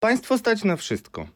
[0.00, 1.28] Państwo stać na wszystko.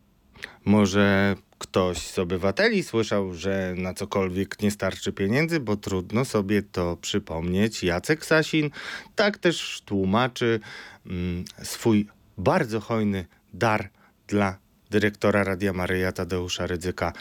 [0.64, 6.96] Może ktoś z obywateli słyszał, że na cokolwiek nie starczy pieniędzy, bo trudno sobie to
[6.96, 7.83] przypomnieć.
[7.83, 8.71] Jacek Sasin
[9.14, 10.61] tak też tłumaczy
[11.06, 12.06] mm, swój
[12.38, 13.88] bardzo hojny dar
[14.27, 14.59] dla
[14.90, 17.12] dyrektora Radia Maryja Tadeusza Rydzyka.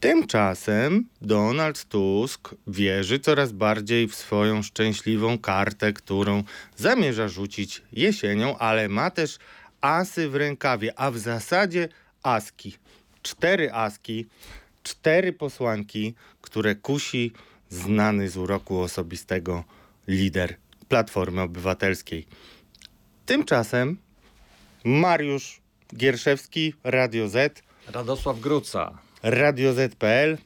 [0.00, 6.42] Tymczasem Donald Tusk wierzy coraz bardziej w swoją szczęśliwą kartę, którą
[6.76, 9.38] zamierza rzucić jesienią, ale ma też
[9.84, 11.88] asy w rękawie, a w zasadzie
[12.22, 12.76] aski.
[13.22, 14.26] Cztery aski,
[14.82, 17.32] cztery posłanki, które kusi
[17.68, 19.64] znany z uroku osobistego
[20.08, 20.56] lider
[20.88, 22.26] Platformy Obywatelskiej.
[23.26, 23.98] Tymczasem
[24.84, 25.60] Mariusz
[25.96, 28.98] Gierszewski, Radio Z, Radosław Gruca.
[29.22, 30.38] Radio Z.pl.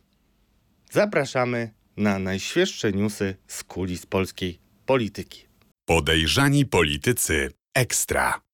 [0.90, 5.46] Zapraszamy na najświeższe newsy z kulis polskiej polityki.
[5.84, 8.47] Podejrzani politycy ekstra.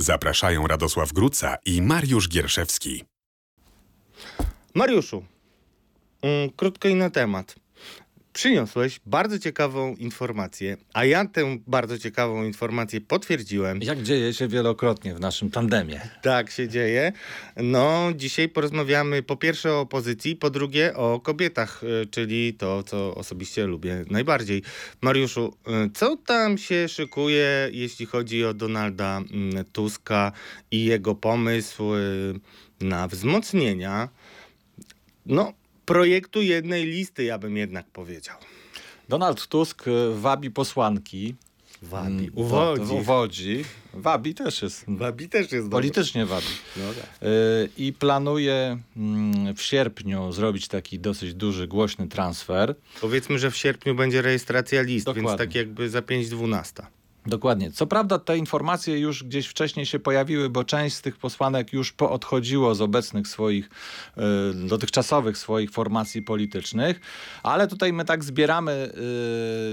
[0.00, 3.04] Zapraszają Radosław Gruca i Mariusz Gierszewski.
[4.74, 5.24] Mariuszu,
[6.22, 7.59] mm, krótko i na temat.
[8.32, 13.82] Przyniosłeś bardzo ciekawą informację, a ja tę bardzo ciekawą informację potwierdziłem.
[13.82, 16.00] Jak dzieje się wielokrotnie w naszym tandemie.
[16.22, 17.12] Tak się dzieje.
[17.56, 23.14] No, dzisiaj porozmawiamy po pierwsze o opozycji, po drugie o kobietach, y, czyli to, co
[23.14, 24.62] osobiście lubię najbardziej.
[25.00, 25.56] Mariuszu,
[25.86, 30.32] y, co tam się szykuje, jeśli chodzi o Donalda mm, Tuska
[30.70, 32.40] i jego pomysł y,
[32.80, 34.08] na wzmocnienia?
[35.26, 35.52] No,
[35.94, 38.36] projektu jednej listy, ja bym jednak powiedział.
[39.08, 41.34] Donald Tusk y, wabi posłanki.
[41.82, 42.92] Wabi, Mm, uwodzi.
[42.92, 43.64] Uwodzi.
[43.94, 44.84] Wabi też jest.
[45.04, 45.70] Wabi też jest dobry.
[45.70, 46.46] Politycznie wabi.
[46.76, 47.22] No tak.
[47.22, 52.74] Y, I planuje mm, w sierpniu zrobić taki dosyć duży, głośny transfer.
[53.00, 55.46] Powiedzmy, że w sierpniu będzie rejestracja list, więc Dokładnie.
[55.46, 56.82] tak jakby za 5.12.
[57.26, 57.72] Dokładnie.
[57.72, 61.92] Co prawda te informacje już gdzieś wcześniej się pojawiły, bo część z tych posłanek już
[61.92, 63.70] poodchodziło z obecnych swoich,
[64.64, 67.00] y, dotychczasowych swoich formacji politycznych,
[67.42, 68.92] ale tutaj my tak zbieramy,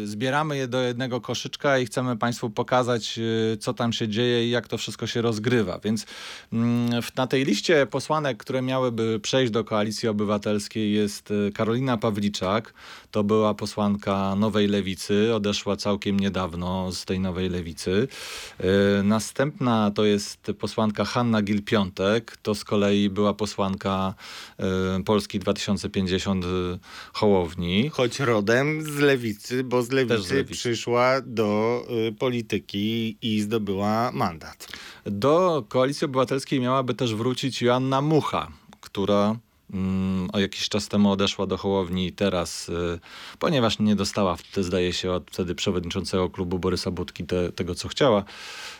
[0.03, 3.19] y, zbieramy je do jednego koszyczka i chcemy Państwu pokazać,
[3.53, 5.79] y, co tam się dzieje i jak to wszystko się rozgrywa.
[5.83, 6.05] Więc
[6.53, 12.73] mm, na tej liście posłanek, które miałyby przejść do Koalicji Obywatelskiej jest Karolina Pawliczak,
[13.11, 18.07] to była posłanka Nowej Lewicy, odeszła całkiem niedawno z tej Nowej Lewicy.
[18.99, 24.13] Y, Następna to jest posłanka Hanna Gil-Piątek, to z kolei była posłanka
[24.99, 26.47] y, Polski 2050 y,
[27.13, 27.89] Hołowni.
[27.89, 30.53] Choć rodem z lewicy, bo z lewicy, z lewicy.
[30.53, 31.81] przyszła do
[32.19, 34.67] polityki i zdobyła mandat.
[35.05, 39.35] Do Koalicji Obywatelskiej miałaby też wrócić Joanna Mucha, która
[40.33, 42.99] o jakiś czas temu odeszła do Hołowni i teraz, y,
[43.39, 47.87] ponieważ nie dostała wtedy, zdaje się, od wtedy przewodniczącego klubu Borysa Budki te, tego, co
[47.87, 48.23] chciała,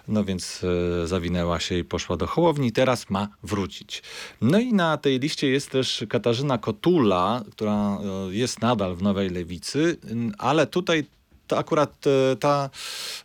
[0.08, 0.64] no więc
[1.03, 2.72] y, zawinęła się i poszła do Hołowni.
[2.72, 4.03] Teraz ma wrócić.
[4.42, 7.97] No i na tej liście jest też Katarzyna Kotula, która
[8.30, 9.97] y, jest nadal w Nowej Lewicy,
[10.38, 11.06] ale tutaj
[11.47, 12.06] to akurat
[12.40, 12.70] ta,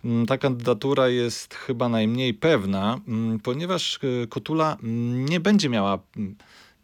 [0.05, 4.77] m, ta kandydatura jest chyba najmniej pewna, m, ponieważ Kotula
[5.13, 5.99] nie będzie miała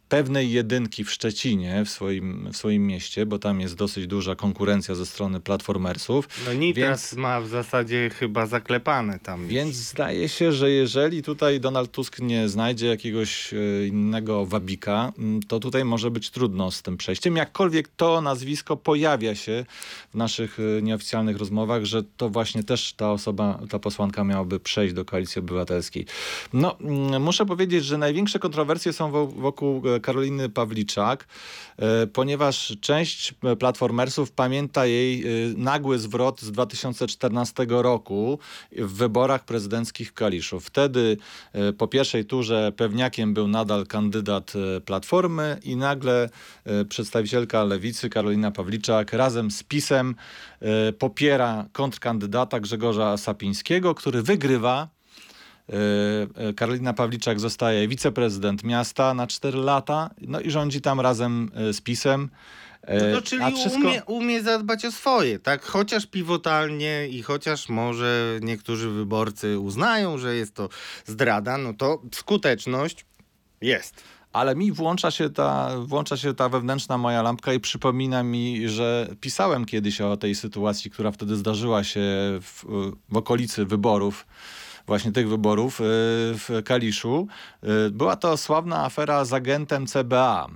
[0.08, 4.94] pewnej jedynki w Szczecinie, w swoim, w swoim mieście, bo tam jest dosyć duża konkurencja
[4.94, 6.28] ze strony platformersów.
[6.46, 9.46] No Nitras Więc- ma w zasadzie chyba zaklepane tam.
[9.46, 15.12] Więc zdaje się, że jeżeli tutaj Donald Tusk nie znajdzie jakiegoś e, innego wabika,
[15.48, 17.36] to tutaj może być trudno z tym przejściem.
[17.36, 19.64] Jakkolwiek to nazwisko pojawia się
[20.10, 24.94] w naszych e, nieoficjalnych rozmowach, że to właśnie też ta osoba, ta posłanka miałaby przejść
[24.94, 26.06] do Koalicji Obywatelskiej.
[26.52, 26.76] No,
[27.20, 31.26] muszę powiedzieć, że największe kontrowersje są wo- wokół e, Karoliny Pawliczak,
[31.76, 35.26] e, ponieważ część e, platformersów pamięta jej e,
[35.56, 38.38] nagły zwrot z 2014 roku
[38.72, 40.60] w wyborach prezydenckich w Kaliszu.
[40.60, 41.16] Wtedy
[41.78, 44.52] po pierwszej turze pewniakiem był nadal kandydat
[44.84, 46.30] Platformy i nagle
[46.88, 50.14] przedstawicielka Lewicy Karolina Pawliczak razem z PiSem
[50.98, 54.97] popiera kontrkandydata Grzegorza Sapińskiego, który wygrywa
[56.56, 61.80] Karolina Pawliczak zostaje wiceprezydent miasta na 4 lata, no i rządzi tam razem e, z
[61.80, 62.30] PiSem.
[62.82, 65.62] E, No to czyli a wszystko- umie, umie zadbać o swoje, tak?
[65.64, 70.68] Chociaż pivotalnie i chociaż może niektórzy wyborcy uznają, że jest to
[71.06, 73.04] zdrada, no to skuteczność
[73.60, 74.02] jest.
[74.32, 79.08] Ale mi włącza się, ta, włącza się ta wewnętrzna moja lampka i przypomina mi, że
[79.20, 82.00] pisałem kiedyś o tej sytuacji, która wtedy zdarzyła się
[82.40, 82.64] w,
[83.08, 84.26] w okolicy wyborów,
[84.88, 85.84] właśnie tych wyborów y,
[86.34, 87.26] w Kaliszu.
[87.86, 90.48] Y, Była to sławna afera z agentem CBA.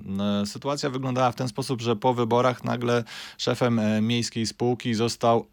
[0.42, 3.04] Y, Sytuacja wyglądała w ten sposób, że po wyborach nagle
[3.38, 5.46] szefem e, miejskiej spółki został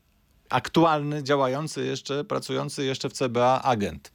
[0.49, 4.11] aktualny, działający jeszcze, pracujący jeszcze w CBA agent.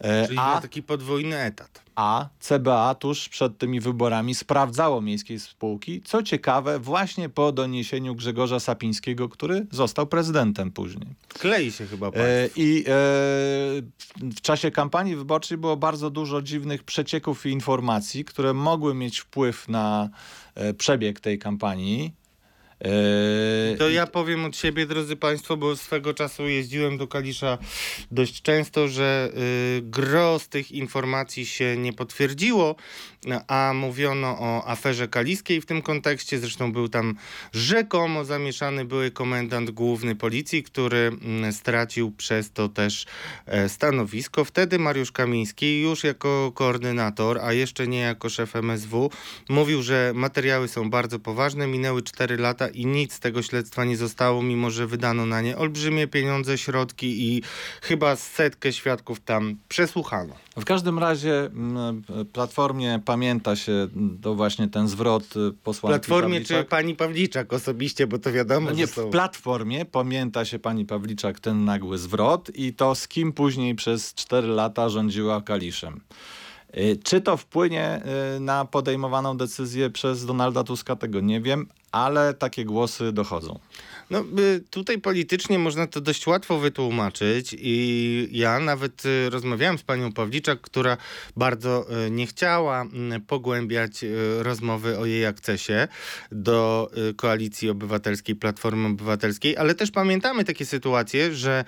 [0.00, 1.82] E, Czyli a, na taki podwójny etat.
[1.96, 6.02] a CBA tuż przed tymi wyborami sprawdzało miejskiej spółki.
[6.04, 11.06] Co ciekawe, właśnie po doniesieniu Grzegorza Sapińskiego, który został prezydentem później.
[11.28, 12.22] Klei się chyba pan.
[12.22, 12.84] E, I e,
[14.20, 19.68] w czasie kampanii wyborczej było bardzo dużo dziwnych przecieków i informacji, które mogły mieć wpływ
[19.68, 20.08] na
[20.54, 22.19] e, przebieg tej kampanii.
[22.84, 27.58] E, To ja powiem od siebie, drodzy Państwo, bo swego czasu jeździłem do Kalisza
[28.10, 29.30] dość często, że
[29.78, 32.76] y, gro z tych informacji się nie potwierdziło,
[33.48, 36.38] a mówiono o aferze kaliskiej w tym kontekście.
[36.38, 37.14] Zresztą był tam
[37.52, 43.06] rzekomo zamieszany były komendant główny policji, który mm, stracił przez to też
[43.46, 44.44] e, stanowisko.
[44.44, 49.10] Wtedy Mariusz Kamiński już jako koordynator, a jeszcze nie jako szef MSW,
[49.48, 51.66] mówił, że materiały są bardzo poważne.
[51.66, 55.56] Minęły 4 lata i nic z tego śledztwa nie zostało, mimo że wydano na nie
[55.58, 57.42] olbrzymie pieniądze, środki i
[57.82, 60.34] chyba setkę świadków tam przesłuchano.
[60.56, 62.02] W każdym razie mm,
[62.32, 66.68] Platformie pamięta się mm, to właśnie ten zwrot y, posłanki Platformie czy Pawliczak.
[66.68, 69.06] pani Pawliczak osobiście, bo to wiadomo, No nie, są...
[69.06, 74.14] w Platformie pamięta się pani Pawliczak ten nagły zwrot i to z kim później przez
[74.14, 76.00] 4 lata rządziła Kaliszem.
[76.76, 78.02] Y, Czy to wpłynie
[78.36, 83.58] y, na podejmowaną decyzję przez Donalda Tuska, tego nie wiem, ale takie głosy dochodzą.
[84.10, 84.24] No,
[84.70, 90.60] tutaj politycznie można to dość łatwo wytłumaczyć i ja nawet y, rozmawiałem z panią Pawliczak,
[90.60, 90.96] która
[91.36, 95.88] bardzo y, nie chciała mm, pogłębiać y, rozmowy o jej akcesie
[96.32, 101.64] do Koalicji Obywatelskiej, Platformy Obywatelskiej, ale też pamiętamy takie sytuacje, że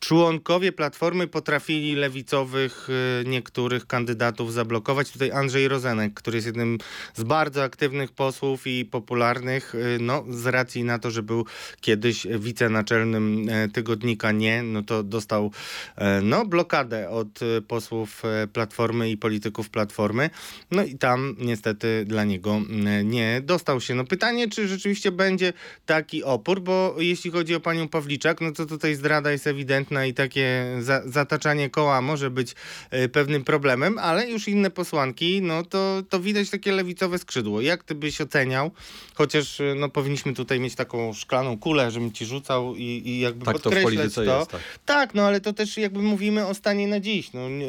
[0.00, 2.88] Członkowie Platformy potrafili lewicowych
[3.22, 5.10] y, niektórych kandydatów zablokować.
[5.10, 6.78] Tutaj Andrzej Rozenek, który jest jednym
[7.14, 11.46] z bardzo aktywnych posłów i popularnych, y, no z racji na to, że był
[11.80, 15.52] kiedyś wicenaczelnym e, tygodnika Nie, no to dostał
[15.96, 18.22] e, no blokadę od e, posłów
[18.52, 20.30] Platformy i polityków Platformy.
[20.70, 22.60] No i tam niestety dla niego
[23.04, 23.94] nie dostał się.
[23.94, 25.52] No pytanie, czy rzeczywiście będzie
[25.86, 30.14] taki opór, bo jeśli chodzi o panią Pawliczak, no to tutaj zdrada jest ewidentna i
[30.14, 32.54] takie za, zataczanie koła może być
[32.90, 37.60] e, pewnym problemem, ale już inne posłanki, no to, to widać takie lewicowe skrzydło.
[37.60, 38.70] Jak ty byś oceniał?
[39.14, 43.44] Chociaż e, no powinniśmy tutaj mieć taką szklaną kulę, żebym ci rzucał i, i jakby
[43.44, 44.38] Tak to podkreślać polityce to.
[44.38, 44.50] jest.
[44.50, 44.60] Tak.
[44.84, 47.32] Tak, no ale to też jakby mówimy o stanie na dziś.
[47.32, 47.66] No, yy,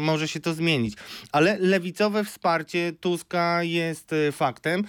[0.00, 0.94] może się to zmienić.
[1.32, 4.84] Ale lewicowe wsparcie Tuska jest faktem.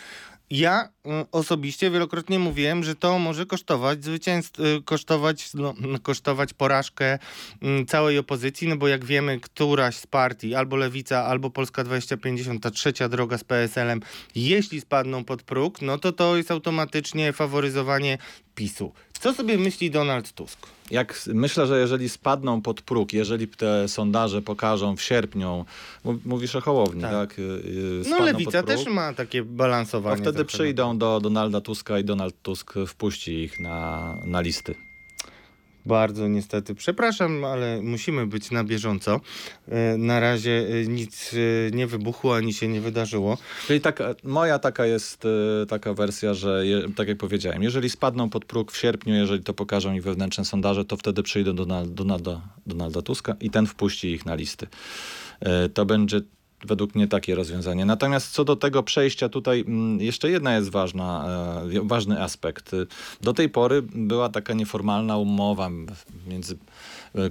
[0.49, 5.73] Ja y, osobiście wielokrotnie mówiłem, że to może kosztować zwycięstw, y, kosztować, no,
[6.03, 7.19] kosztować porażkę
[7.61, 12.63] mm, całej opozycji, no bo jak wiemy, któraś z partii, albo Lewica, albo Polska 2050,
[12.63, 13.99] ta trzecia droga z PSL-em,
[14.35, 18.17] jeśli spadną pod próg, no to to jest automatycznie faworyzowanie
[18.55, 18.93] PiSu.
[19.19, 20.59] Co sobie myśli Donald Tusk?
[20.91, 25.65] Jak myślę, że jeżeli spadną pod próg, jeżeli te sondaże pokażą w sierpniu,
[26.03, 27.11] mów- mówisz o Hołowni, Tak.
[27.11, 27.39] tak?
[27.39, 30.15] Y, y, No lewica próg, też ma takie balansowanie.
[30.21, 30.45] wtedy trochę.
[30.47, 34.75] przyjdą do Donalda Tuska i Donald Tusk wpuści ich na, na listy.
[35.89, 36.75] Bardzo niestety.
[36.75, 39.21] Przepraszam, ale musimy być na bieżąco.
[39.67, 43.37] E, Na razie e, nic e, nie wybuchło ani się nie wydarzyło.
[43.67, 45.23] Czyli taka, moja taka jest
[45.67, 49.53] taka wersja, że je, tak jak powiedziałem, jeżeli spadną pod próg w sierpniu, jeżeli to
[49.53, 54.25] pokażą ich wewnętrzne sondaże, to wtedy przyjdą do Donalda, Donalda, Tuska i ten wpuści ich
[54.25, 54.67] na listy.
[55.73, 56.21] To będzie
[56.65, 57.85] według mnie takie rozwiązanie.
[57.85, 61.25] Natomiast co do tego przejścia tutaj mm, jeszcze jedna jest ważna,
[61.75, 62.71] e, ważny aspekt.
[63.21, 65.69] Do tej pory była taka nieformalna umowa
[66.27, 66.57] między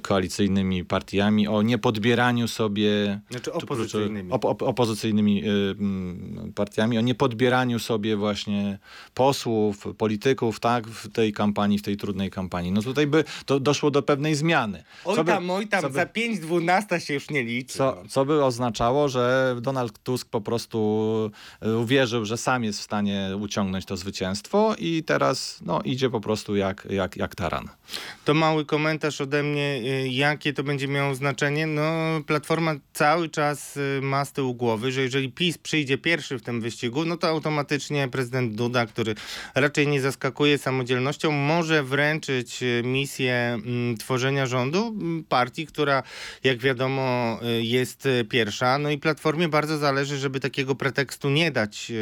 [0.03, 4.33] koalicyjnymi partiami o niepodbieraniu sobie Znaczy czy- opozycyjnymi.
[4.33, 8.79] Op, op, opozycyjnymi y, mm, partiami, o niepodbieraniu sobie właśnie
[9.15, 12.73] posłów, polityków, tak, w tej kampanii, w tej trudnej kampanii.
[12.73, 14.85] No tutaj by to doszło do pewnej zmiany.
[15.05, 17.79] Oj Co by- tam, oj tam, by- za 5-12 się już nie liczy.
[17.79, 18.09] Co, no.
[18.09, 20.79] co by oznaczało, że Donald Tusk po prostu
[21.67, 26.21] y, uwierzył, że sam jest w stanie uciągnąć to zwycięstwo i teraz no, idzie po
[26.21, 27.69] prostu jak, jak, jak taran.
[28.25, 31.67] To mały komentarz ode mnie, y, jakie to będzie miało znaczenie.
[31.67, 31.83] No,
[32.27, 36.61] Platforma cały czas y, ma z tyłu głowy, że jeżeli PiS przyjdzie pierwszy w tym
[36.61, 39.15] wyścigu, no to automatycznie prezydent Duda, który
[39.55, 44.95] raczej nie zaskakuje samodzielnością, może wręczyć y, misję mm, tworzenia rządu
[45.29, 46.03] partii, która
[46.45, 48.79] jak wiadomo jest pierwsza.
[48.79, 51.93] No i Platformie bardzo zależy, żeby takiego pretekstu nie dać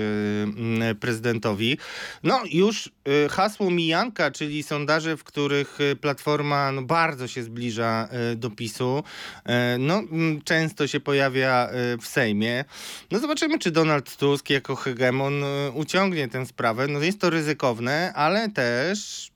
[1.00, 1.78] prezydentowi.
[2.23, 2.90] No już
[3.30, 9.02] hasło mijanka, czyli sondaże, w których Platforma no, bardzo się zbliża y, do PiSu,
[9.38, 10.02] y, no
[10.44, 12.64] często się pojawia y, w Sejmie.
[13.10, 15.44] No zobaczymy, czy Donald Tusk jako hegemon
[15.75, 16.86] uciągnie tę sprawę.
[16.88, 19.30] No jest to ryzykowne, ale też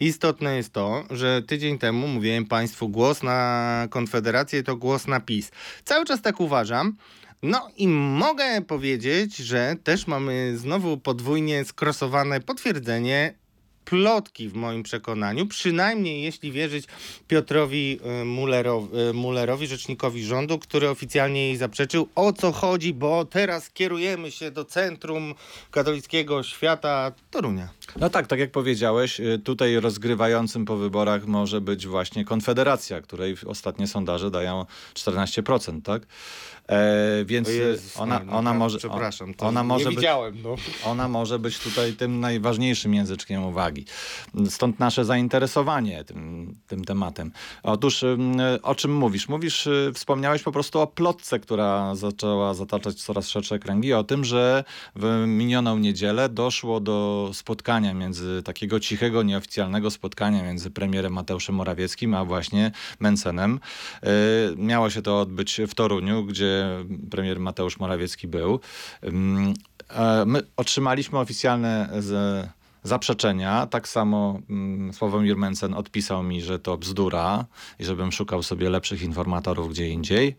[0.00, 5.50] Istotne jest to, że tydzień temu mówiłem Państwu, głos na Konfederację to głos na PiS.
[5.84, 6.96] Cały czas tak uważam.
[7.42, 13.34] No i mogę powiedzieć, że też mamy znowu podwójnie skrosowane potwierdzenie
[13.90, 16.84] plotki w moim przekonaniu, przynajmniej jeśli wierzyć
[17.28, 18.00] Piotrowi
[18.98, 22.08] y, y, Mullerowi, rzecznikowi rządu, który oficjalnie jej zaprzeczył.
[22.14, 25.34] O co chodzi, bo teraz kierujemy się do centrum
[25.70, 27.68] katolickiego świata Torunia.
[27.96, 33.36] No tak, tak jak powiedziałeś, y, tutaj rozgrywającym po wyborach może być właśnie Konfederacja, której
[33.46, 36.06] ostatnie sondaże dają 14%, tak?
[36.70, 39.96] E, więc O Jezus, ona, no, ona naprawdę, może, Przepraszam, to ona może nie być,
[39.96, 40.42] widziałem.
[40.42, 40.54] No.
[40.84, 43.84] ona może być tutaj tym najważniejszym języczkiem uwagi.
[44.48, 47.32] Stąd nasze zainteresowanie tym, tym tematem.
[47.62, 49.28] Otóż ym, o czym mówisz?
[49.28, 54.24] Mówisz, y, wspomniałeś po prostu o plotce, która zaczęła zataczać coraz szersze kręgi, o tym,
[54.24, 54.64] że
[54.96, 62.14] w minioną niedzielę doszło do spotkania między takiego cichego, nieoficjalnego spotkania między premierem Mateuszem Morawieckim,
[62.14, 63.60] a właśnie Mencenem.
[64.04, 64.08] Y,
[64.56, 66.59] Miało się to odbyć w Toruniu, gdzie
[67.10, 68.60] premier Mateusz Morawiecki był.
[69.02, 72.46] E, My otrzymaliśmy oficjalne z,
[72.82, 73.66] zaprzeczenia.
[73.66, 77.44] Tak samo mm, Sławomir Mencen odpisał mi, że to bzdura
[77.78, 80.36] i żebym szukał sobie lepszych informatorów gdzie indziej.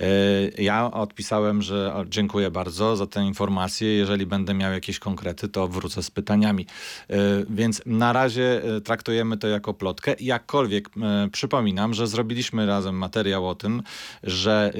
[0.00, 3.88] E, Ja odpisałem, że dziękuję bardzo za tę informację.
[3.96, 6.66] Jeżeli będę miał jakieś konkrety, to wrócę z pytaniami.
[7.10, 7.16] E,
[7.50, 10.14] Więc na razie e, traktujemy to jako plotkę.
[10.20, 10.90] Jakkolwiek
[11.32, 13.82] przypominam, że zrobiliśmy razem materiał o tym,
[14.22, 14.72] że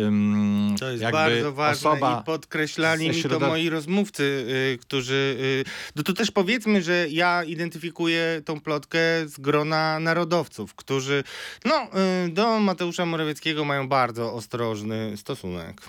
[0.81, 5.37] To jest bardzo ważne osoba i podkreślali mi to moi rozmówcy, y, którzy...
[5.41, 5.65] Y,
[5.97, 11.25] no to też powiedzmy, że ja identyfikuję tą plotkę z grona narodowców, którzy
[11.65, 11.89] no,
[12.27, 15.81] y, do Mateusza Morawieckiego mają bardzo ostrożny stosunek.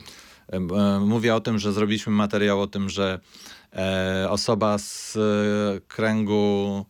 [0.51, 3.19] E, e, Mówię o tym, że zrobiliśmy materiał o tym, że
[3.73, 5.17] e, osoba z
[5.87, 6.85] kręgu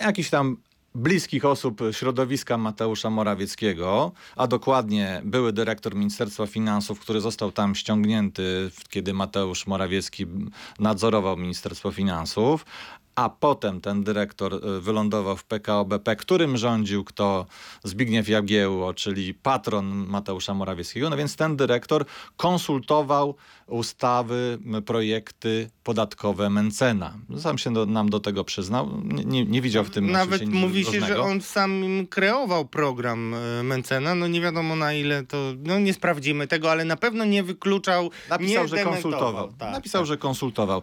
[0.00, 0.56] jakichś tam
[0.94, 8.70] bliskich osób środowiska Mateusza Morawieckiego, a dokładnie były dyrektor Ministerstwa Finansów, który został tam ściągnięty,
[8.88, 10.26] kiedy Mateusz Morawiecki
[10.78, 12.66] nadzorował Ministerstwo Finansów,
[13.14, 17.46] a potem ten dyrektor e, wylądował w PKO BP, którym rządził kto
[17.84, 21.10] Zbigniew Jagiełło, czyli patron Mateusza Morawieckiego.
[21.10, 22.04] No więc ten dyrektor
[22.36, 23.34] konsultował
[23.66, 27.14] ustawy, projekty podatkowe Mencena.
[27.38, 29.02] Sam się do, nam do tego przyznał.
[29.04, 31.22] Nie, nie, widział w tym Nawet mówi się, że groźnego.
[31.22, 34.14] on sam kreował program y, Mencena.
[34.14, 35.36] No nie wiadomo na ile to...
[35.64, 39.52] No nie sprawdzimy tego, ale na pewno nie wykluczał, Napisał, nie że konsultował.
[39.58, 40.06] Tak, Napisał, tak.
[40.06, 40.82] że konsultował.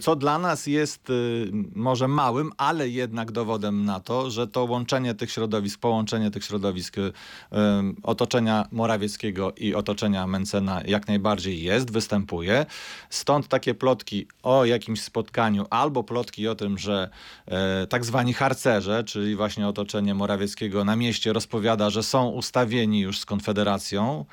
[0.00, 5.14] Co dla nas jest y, może małym, ale jednak dowodem na to, że to łączenie
[5.14, 7.12] tych środowisk, połączenie tych środowisk y,
[7.52, 12.66] ym, otoczenia Morawieckiego i otoczenia Mencena jak najbardziej jest, występuje.
[13.10, 17.08] Stąd takie plotki o jakimś spotkaniu albo plotki o tym, że
[17.46, 23.18] e, tak zwani harcerze, czyli właśnie otoczenie Morawieckiego na mieście rozpowiada, że są ustawieni już
[23.18, 24.24] z Konfederacją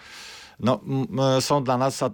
[0.60, 0.80] no,
[1.38, 2.10] e, są dla nas e,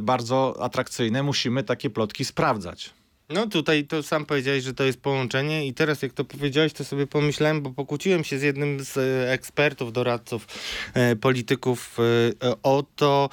[0.00, 1.22] bardzo atrakcyjne.
[1.22, 2.90] Musimy takie plotki sprawdzać.
[3.30, 6.84] No tutaj to sam powiedziałeś, że to jest połączenie i teraz jak to powiedziałeś, to
[6.84, 10.46] sobie pomyślałem, bo pokłóciłem się z jednym z e, ekspertów, doradców,
[10.94, 11.98] e, polityków
[12.42, 13.30] e, o to,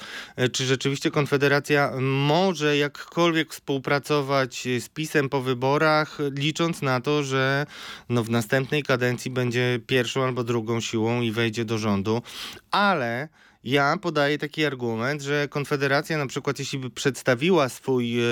[0.52, 7.66] czy rzeczywiście Konfederacja może jakkolwiek współpracować z PiSem po wyborach, licząc na to, że
[8.08, 12.22] no, w następnej kadencji będzie pierwszą albo drugą siłą i wejdzie do rządu,
[12.70, 13.28] ale
[13.64, 18.24] ja podaję taki argument, że Konfederacja na przykład jeśli by przedstawiła swój e,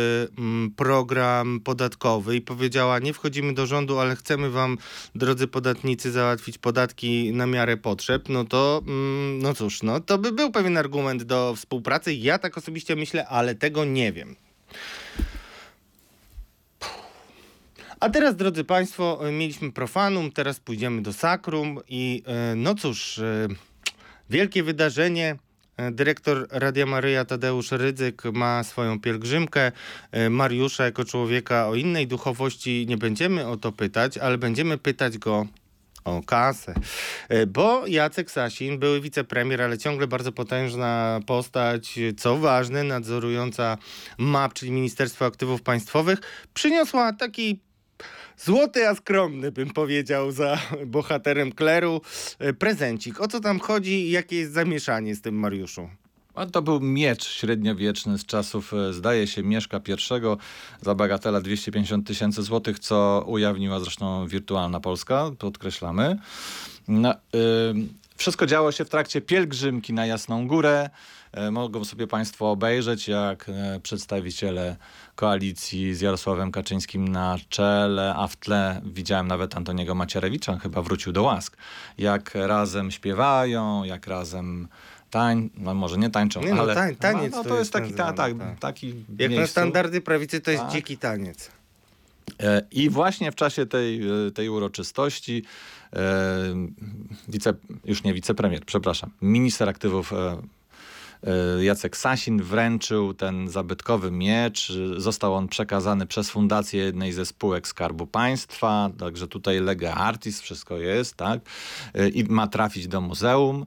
[0.76, 4.78] program podatkowy i powiedziała nie wchodzimy do rządu, ale chcemy wam
[5.14, 10.33] drodzy podatnicy załatwić podatki na miarę potrzeb, no to mm, no cóż, no to by
[10.33, 12.14] był pewien argument do współpracy.
[12.14, 14.37] Ja tak osobiście myślę, ale tego nie wiem.
[18.00, 23.49] A teraz, drodzy Państwo, mieliśmy profanum, teraz pójdziemy do sakrum i e, no cóż, e,
[24.30, 25.37] wielkie wydarzenie.
[25.76, 29.73] E, Dyrektor Radia Maryja Tadeusz Rydzyk ma swoją pielgrzymkę.
[30.12, 35.18] E, Mariusza jako człowieka o innej duchowości nie będziemy o to pytać, ale będziemy pytać
[35.18, 35.47] go
[36.04, 36.75] o kasę.
[37.28, 43.78] E, Bo Jacek Sasin, były wicepremier, ale ciągle bardzo potężna postać, co ważne, nadzorująca
[44.18, 46.18] MAP, czyli Ministerstwo Aktywów Państwowych,
[46.54, 47.65] przyniosła taki
[48.38, 52.00] Złoty, a skromny, bym powiedział, za bohaterem kleru.
[52.38, 53.21] E, Prezencik.
[53.21, 55.88] O co tam chodzi i jakie jest zamieszanie z tym Mariuszu?
[56.52, 62.43] To był miecz średniowieczny z czasów, e, zdaje się, Mieszka I za bagatela 250 tysięcy
[62.43, 66.16] złotych, co ujawniła zresztą Wirtualna Polska, podkreślamy.
[66.88, 67.14] No,
[67.71, 70.90] ym, Wszystko działo się w trakcie pielgrzymki na Jasną Górę.
[71.32, 74.76] E, Mogą sobie Państwo obejrzeć, jak e, przedstawiciele
[75.14, 81.12] koalicji z Jarosławem Kaczyńskim na czele, a w tle widziałem nawet Antoniego Macierewicza, chyba wrócił
[81.12, 81.56] do łask,
[81.99, 84.68] jak razem śpiewają, jak razem
[85.11, 87.73] tań, no może nie tańczą, Nie no, ale tań- taniec no, to to jest jest
[87.73, 88.58] taki, ta, nazywany, tak, tak.
[88.61, 89.50] taki Jak na miejscu.
[89.50, 90.73] standardy prawicy to jest Tak.
[90.73, 91.50] dziki taniec.
[92.40, 94.00] E, I właśnie w czasie tej,
[94.35, 95.44] tej uroczystości
[97.28, 100.43] wice, już nie wicepremier, przepraszam, minister aktywów e,
[101.57, 104.73] e, Jacek Sasin wręczył ten zabytkowy miecz.
[104.97, 110.78] Został on przekazany przez fundację jednej ze spółek Skarbu Państwa, także tutaj lega artis, wszystko
[110.78, 111.40] jest, tak?
[111.95, 113.66] E, I ma trafić do muzeum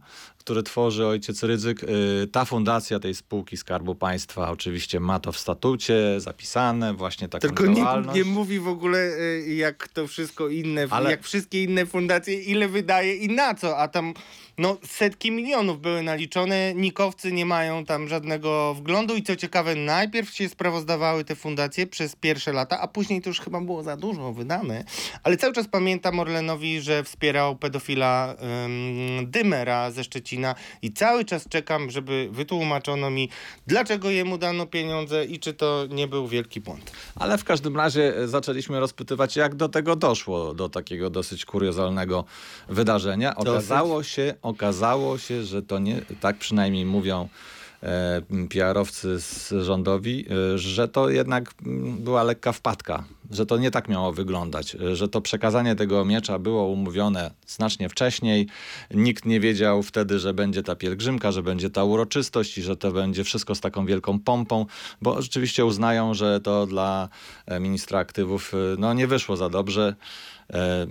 [0.50, 1.84] które tworzy ojciec Rydzyk.
[1.84, 7.48] Y, Ta fundacja tej spółki Skarbu Państwa oczywiście ma to w statucie zapisane, właśnie taką
[7.48, 8.16] Tylko nie, działalność.
[8.18, 12.68] nie mówi w ogóle y, jak to wszystko inne, Ale- jak wszystkie inne fundacje, ile
[12.68, 14.14] wydaje i na co, a tam
[14.58, 20.30] no setki milionów były naliczone, nikowcy nie mają tam żadnego wglądu i co ciekawe, najpierw
[20.30, 24.34] się sprawozdawały te fundacje przez pierwsze lata, a później to już chyba było za dużo
[24.34, 24.84] wydane,
[25.24, 30.39] ale cały czas pamiętam Orlenowi, że wspierał pedofila ym, Dymera ze Szczecina
[30.82, 33.30] i cały czas czekam, żeby wytłumaczono mi,
[33.68, 36.92] dlaczego jemu dano pieniądze i czy to nie był wielki błąd.
[37.16, 42.26] Ale w każdym razie e, zaczęliśmy rozpytywać, jak do tego doszło, do takiego dosyć kuriozalnego
[42.70, 43.36] wydarzenia.
[43.36, 47.30] Okazało się, okazało się, że to nie, tak przynajmniej mówią
[47.84, 53.72] e, PR-owcy z rządowi, e, że to jednak mm, była lekka wpadka, że to nie
[53.72, 58.48] tak miało wyglądać, że to przekazanie tego miecza było umówione znacznie wcześniej.
[58.92, 62.92] Nikt nie wiedział wtedy, że będzie ta pielgrzymka, że będzie ta uroczystość i że to
[62.92, 64.66] będzie wszystko z taką wielką pompą,
[65.02, 67.10] bo rzeczywiście uznają, że to dla
[67.46, 69.96] e, ministra aktywów e, no, nie wyszło za dobrze,
[70.54, 70.88] e,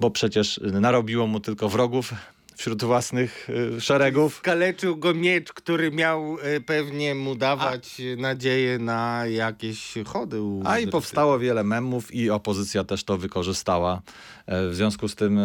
[0.00, 2.14] bo przecież narobiło mu tylko wrogów
[2.58, 4.34] wśród własnych e, szeregów.
[4.36, 10.38] Skaleczył go miecz, który miał e, pewnie mu dawać e, nadzieję na jakieś chody.
[10.64, 14.02] A i powstało wiele memów i opozycja też to wykorzystała.
[14.46, 15.42] E, W związku z tym e,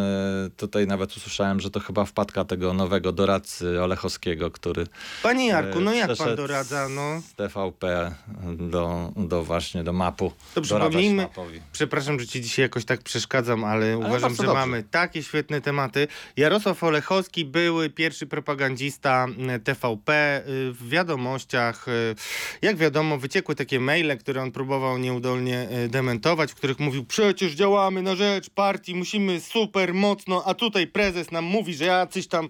[0.57, 4.87] tutaj nawet usłyszałem, że to chyba wpadka tego nowego doradcy Olechowskiego, który
[5.23, 7.21] Panie Jarku, no e, jak pan doradza, no?
[7.21, 8.11] z TVP
[8.57, 10.31] do, do właśnie do mapu.
[10.55, 11.27] To przypomnijmy,
[11.71, 14.59] przepraszam, że ci dzisiaj jakoś tak przeszkadzam, ale, uważam, bardzo że dobrze.
[14.59, 16.07] mamy takie świetne tematy.
[16.37, 21.87] Jarosław Olechowski, były pierwszy propagandista m, TVP y, w wiadomościach.
[21.87, 22.15] y,
[22.61, 27.51] Jak wiadomo, wyciekły takie maile, które on próbował nieudolnie y, dementować, w których mówił, przecież
[27.53, 32.47] działamy na rzecz partii, musimy super mocno, a tutaj prezes nam mówi, że jacyś tam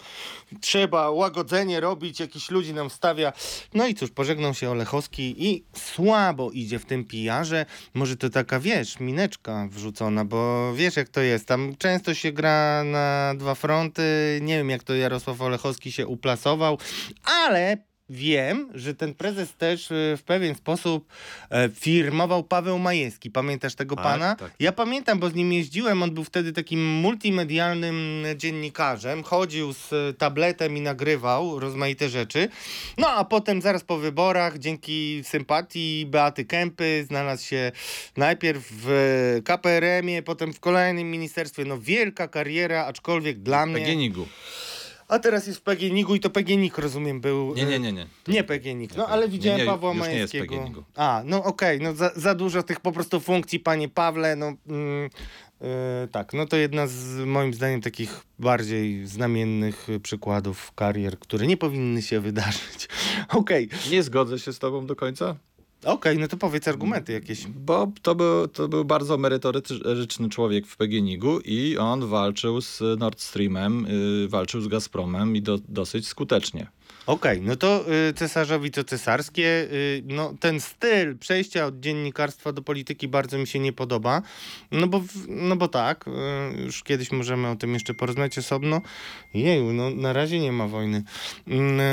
[0.61, 3.33] trzeba łagodzenie robić, jakiś ludzi nam stawia.
[3.73, 7.65] No i cóż, pożegnał się Olechowski i słabo idzie w tym pijarze.
[7.93, 11.45] Może to taka, wiesz, mineczka wrzucona, bo wiesz jak to jest.
[11.47, 14.03] Tam często się gra na dwa fronty.
[14.43, 16.77] Nie wiem jak to Jarosław Olechowski się uplasował,
[17.23, 17.77] ale
[18.13, 21.07] wiem, że ten prezes też y, w pewien sposób
[21.49, 23.31] e, firmował Paweł Majewski.
[23.31, 24.35] Pamiętasz tego Tak, pana?
[24.35, 24.51] tak.
[24.59, 26.03] Ja pamiętam, bo z nim jeździłem.
[26.03, 29.23] On był wtedy takim multimedialnym dziennikarzem.
[29.23, 32.49] Chodził z e, tabletem i nagrywał rozmaite rzeczy.
[32.97, 37.71] No a potem zaraz po wyborach, dzięki sympatii Beaty Kępy, znalazł się
[38.17, 41.65] najpierw w KPRM-ie, potem w kolejnym ministerstwie.
[41.65, 43.85] No wielka kariera, aczkolwiek dla mnie...
[43.85, 44.27] PGNiG-u.
[45.13, 47.53] A teraz jest w PGNiG-u i to PGNiG, rozumiem, był...
[47.55, 48.07] Nie, nie, nie, nie.
[48.27, 50.55] Nie PGNiG, no Nie, ale nie, widziałem nie, Pawła już nie jest Majewskiego.
[50.55, 50.83] PGNiG-u.
[50.95, 55.09] A, no okej, no za, za dużo tych po prostu funkcji, panie Pawle, no mm,
[55.61, 55.67] yy,
[56.11, 62.01] tak, no to jedna z moim zdaniem takich bardziej znamiennych przykładów karier, które nie powinny
[62.01, 62.87] się wydarzyć.
[63.29, 65.35] Okej, Nie zgodzę się z tobą do końca.
[65.85, 67.47] Okej, no to powiedz argumenty jakieś.
[67.47, 73.21] Bo to był, to był bardzo merytoryczny człowiek w PGNiG-u i on walczył z Nord
[73.21, 73.85] Streamem,
[74.25, 76.67] y, walczył z Gazpromem i do, dosyć skutecznie.
[77.07, 79.67] Okej, no to y, cesarzowi to cesarskie.
[79.71, 84.21] Y, no, ten styl przejścia od dziennikarstwa do polityki bardzo mi się nie podoba.
[84.71, 88.81] No bo, no bo tak, y, już kiedyś możemy o tym jeszcze porozmawiać osobno.
[89.33, 91.03] Jeju, no na razie nie ma wojny.
[91.47, 91.83] Mm, y,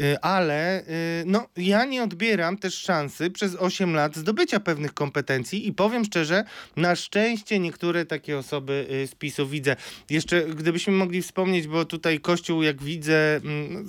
[0.00, 0.84] y, ale y,
[1.26, 6.44] no, ja nie odbieram też szansy przez 8 lat zdobycia pewnych kompetencji i powiem szczerze,
[6.76, 9.76] na szczęście niektóre takie osoby y, z PiSu widzę.
[10.10, 13.86] Jeszcze gdybyśmy mogli wspomnieć, bo tutaj Kościół, jak widzę, mm,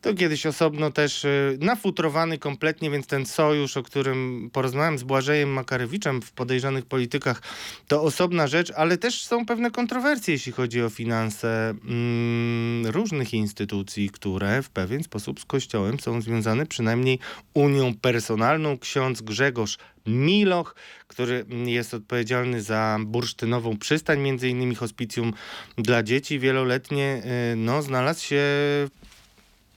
[0.00, 5.48] to kiedyś osobno też y, nafutrowany kompletnie, więc ten sojusz, o którym porozmawiałem z Błażejem
[5.48, 7.42] Makarewiczem w podejrzanych politykach,
[7.88, 14.10] to osobna rzecz, ale też są pewne kontrowersje, jeśli chodzi o finanse mm, różnych instytucji,
[14.10, 17.18] które w pewien sposób z Kościołem są związane przynajmniej
[17.54, 18.78] unią personalną.
[18.78, 20.74] Ksiądz Grzegorz Miloch,
[21.08, 25.32] który jest odpowiedzialny za bursztynową przystań, między innymi hospicjum
[25.78, 28.42] dla dzieci wieloletnie, y, no, znalazł się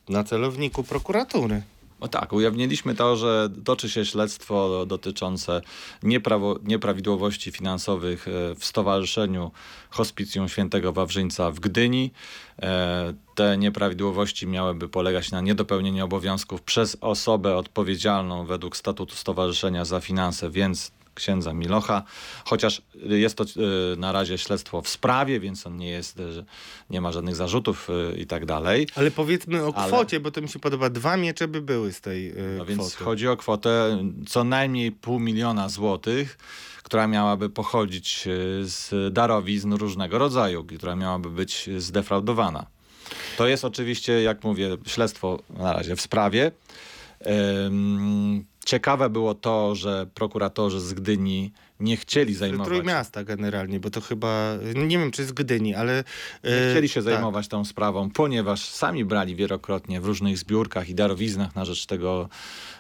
[0.10, 1.62] na celowniku prokuratury.
[2.02, 5.62] No tak, ujawniliśmy to, że toczy się śledztwo dotyczące
[6.04, 9.52] nieprawo, nieprawidłowości finansowych e, w Stowarzyszeniu
[9.90, 12.12] Hospicjum Świętego Wawrzyńca w Gdyni.
[12.62, 20.00] E, Te nieprawidłowości miałyby polegać na niedopełnieniu obowiązków przez osobę odpowiedzialną według statutu stowarzyszenia za
[20.00, 22.04] finanse, więc księdza Milocha,
[22.46, 23.48] chociaż jest to e,
[23.96, 26.24] na razie śledztwo w sprawie, więc on nie jest, e,
[26.90, 28.88] nie ma żadnych zarzutów e, i tak dalej.
[28.96, 30.90] Ale powiedzmy o Ale- kwocie, bo to mi się podoba.
[30.90, 33.04] Dwa miecze by były z tej No więc kwoty.
[33.04, 36.38] chodzi o kwotę co najmniej pół miliona złotych,
[36.84, 38.24] która miałaby pochodzić
[38.62, 42.66] z darowizn różnego rodzaju, która miałaby być zdefraudowana.
[43.38, 46.52] To jest oczywiście, jak mówię, śledztwo na razie w sprawie.
[48.68, 54.54] Ciekawe było to, że prokuratorzy z Gdyni nie chcieli zajmować Trójmiasta generalnie, bo to chyba,
[54.76, 56.04] nie wiem czy z Gdyni, ale...
[56.44, 57.04] Nie y, chcieli się tak.
[57.04, 62.30] zajmować tą sprawą, ponieważ sami brali wielokrotnie w różnych zbiórkach i darowiznach na rzecz tego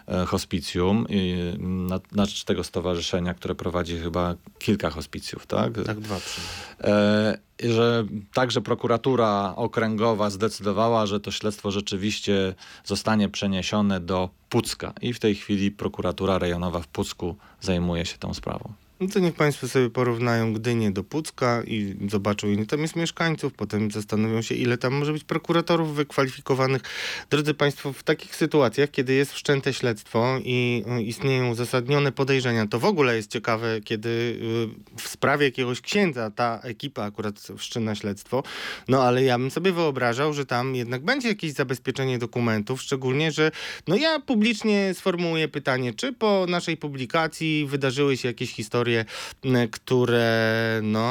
[0.07, 5.73] e, hospicjum, i, na, na rzecz tego stowarzyszenia, które prowadzi chyba kilka hospicjów, tak?
[5.85, 7.46] Tak, dwa przynajmniej.
[7.63, 15.19] Że także prokuratura okręgowa zdecydowała, że to śledztwo rzeczywiście zostanie przeniesione do Pucka i w
[15.19, 18.73] tej chwili prokuratura rejonowa w Pucku zajmuje się tą sprawą.
[18.99, 23.53] No to niech Państwo sobie porównają Gdynię do Pucka i zobaczą, ile tam jest mieszkańców.
[23.53, 26.81] Potem zastanowią się, ile tam może być prokuratorów wykwalifikowanych.
[27.29, 32.79] Drodzy Państwo, w takich sytuacjach, kiedy jest wszczęte śledztwo i y, istnieją uzasadnione podejrzenia, to
[32.79, 38.43] w ogóle jest ciekawe, kiedy y, w sprawie jakiegoś księdza ta ekipa akurat wszczyna śledztwo.
[38.87, 43.51] No ale ja bym sobie wyobrażał, że tam jednak będzie jakieś zabezpieczenie dokumentów, szczególnie, że
[43.87, 50.79] no ja publicznie sformułuję pytanie, czy po naszej publikacji wydarzyły się jakieś historie, m, które
[50.83, 51.09] no,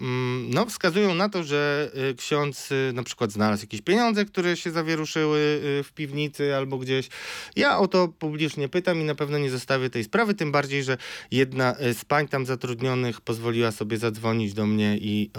[0.00, 4.56] mm, no wskazują na to, że y, ksiądz y, na przykład znalazł jakieś pieniądze, które
[4.56, 7.08] się zawieruszyły y, w piwnicy albo gdzieś.
[7.56, 10.96] Ja o to publicznie pytam i na pewno nie zostawię tej sprawy, tym bardziej, że
[11.30, 15.30] jedna z pań tam zatrudnionych pozwoliła sobie zadzwonić do mnie i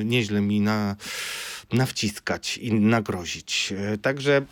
[0.00, 0.96] y, nieźle mi na,
[1.72, 3.72] nawciskać i nagrozić.
[3.94, 4.42] Y, Także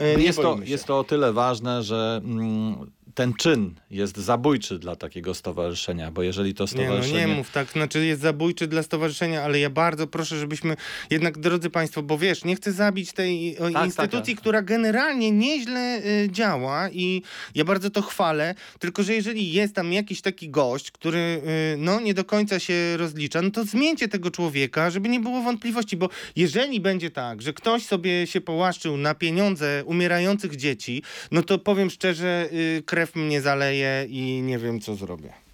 [0.00, 4.96] nie jest, to, jest to o tyle ważne, że mm, ten czyn jest zabójczy dla
[4.96, 7.26] takiego stowarzyszenia, bo jeżeli to Nie, no stowarzyszenie...
[7.26, 10.76] nie mów tak, znaczy jest zabójczy dla stowarzyszenia, ale ja bardzo proszę, żebyśmy
[11.10, 14.40] jednak, drodzy Państwo, bo wiesz, nie chcę zabić tej o, tak, instytucji, tak.
[14.40, 17.22] która generalnie nieźle y, działa i
[17.54, 22.00] ja bardzo to chwalę, tylko że jeżeli jest tam jakiś taki gość, który y, no
[22.00, 26.08] nie do końca się rozlicza, no to zmieńcie tego człowieka, żeby nie było wątpliwości, bo
[26.36, 31.90] jeżeli będzie tak, że ktoś sobie się połaszczył na pieniądze umierających dzieci, no to powiem
[31.90, 35.46] szczerze, y, krew mnie zaleje i nie wiem, co zrobię.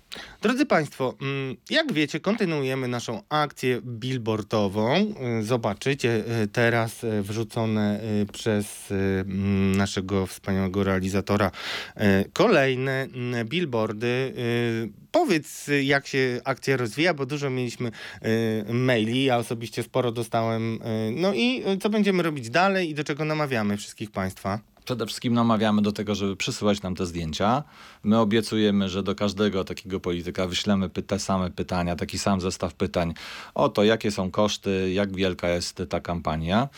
[0.42, 5.14] Drodzy Państwo, mm, jak wiecie, kontynuujemy naszą akcję billboardową.
[5.40, 8.00] Y, Zobaczycie y, teraz y, wrzucone
[8.32, 11.50] przez mm, naszego wspaniałego realizatora
[12.32, 14.34] kolejne mm, billboardy.
[15.12, 17.90] Powiedz, jak się akcja rozwija, bo dużo mieliśmy
[18.72, 20.78] maili, ja osobiście sporo dostałem.
[21.16, 24.71] No i co będziemy robić dalej i do czego namawiamy wszystkich Państwa?
[24.84, 27.62] Przede wszystkim namawiamy do tego, żeby przysyłać nam te zdjęcia.
[28.04, 33.14] My obiecujemy, że do każdego takiego polityka wyślemy te same pytania, taki sam zestaw pytań
[33.54, 36.68] o to, jakie są koszty, jak wielka jest ta kampania.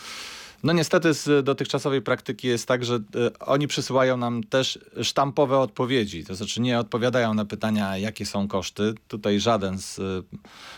[0.64, 6.24] No niestety z dotychczasowej praktyki jest tak, że e, oni przysyłają nam też sztampowe odpowiedzi.
[6.24, 8.94] To znaczy nie odpowiadają na pytania, jakie są koszty.
[9.09, 10.03] Tutaj żaden z e,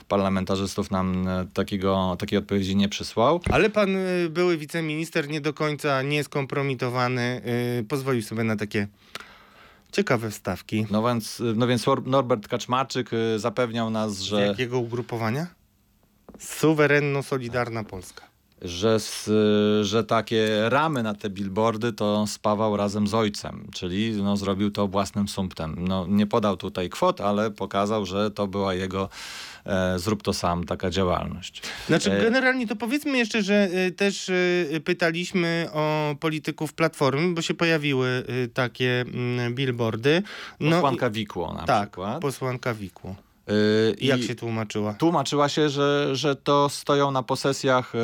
[0.08, 3.40] parlamentarzystów nam e, takiego, takiej odpowiedzi nie przysłał.
[3.50, 3.96] Ale pan
[4.30, 7.42] były wiceminister nie do końca nieskompromitowany,
[7.88, 8.88] pozwolił sobie na takie
[9.92, 10.86] ciekawe wstawki.
[10.90, 15.46] No więc, no więc Nor- Norbert Kaczmarczyk zapewniał nas, Z że, jakiego ugrupowania?
[16.38, 18.35] Suwerenno-Solidarna Polska.
[18.62, 19.30] Że, s-
[19.82, 24.88] że takie ramy na te billboardy to spawał razem z ojcem, czyli no, zrobił to
[24.88, 25.76] własnym sumptem.
[25.88, 29.08] No, nie podał tutaj kwot, ale pokazał, że to była jego
[29.66, 31.62] e, zrób to sam taka działalność.
[31.86, 37.42] Znaczy, E, generalnie to powiedzmy jeszcze, że y, też y, pytaliśmy o polityków Platformy, bo
[37.42, 40.22] się pojawiły y, takie mm, billboardy.
[40.60, 42.20] No, Posłanka Wikło na tak, przykład.
[42.22, 43.16] posłanka Wikło.
[43.46, 44.94] Yy, I jak się tłumaczyła?
[44.94, 47.98] Tłumaczyła się, że, że to stoją na posesjach y,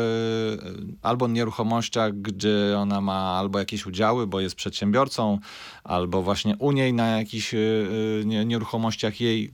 [1.02, 5.38] albo nieruchomościach, gdzie ona ma albo jakieś udziały, bo jest przedsiębiorcą,
[5.84, 9.52] albo właśnie u niej na jakichś y, nie, nieruchomościach jej,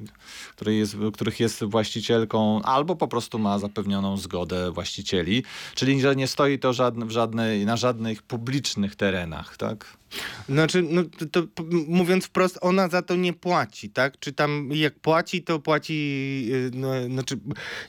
[0.56, 5.42] której jest, których jest właścicielką, albo po prostu ma zapewnioną zgodę właścicieli.
[5.74, 9.98] Czyli, że nie stoi to żadne, w żadnej, na żadnych publicznych terenach, tak?
[10.48, 14.18] Znaczy, no, to, to, mówiąc wprost, ona za to nie płaci, tak?
[14.18, 15.94] Czy tam jak płaci, to płaci,
[16.48, 17.38] yy, no, znaczy